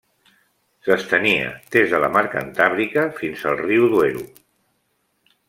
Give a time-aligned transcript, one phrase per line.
[0.85, 4.27] S'estenia des de la Mar Cantàbrica fins al riu Duero.